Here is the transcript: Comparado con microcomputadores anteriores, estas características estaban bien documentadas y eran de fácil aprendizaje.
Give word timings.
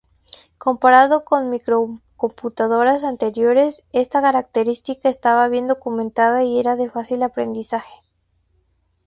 Comparado 0.57 1.23
con 1.25 1.51
microcomputadores 1.51 3.03
anteriores, 3.03 3.83
estas 3.93 4.23
características 4.23 5.05
estaban 5.11 5.51
bien 5.51 5.67
documentadas 5.67 6.43
y 6.43 6.59
eran 6.59 6.79
de 6.79 6.89
fácil 6.89 7.21
aprendizaje. 7.21 7.93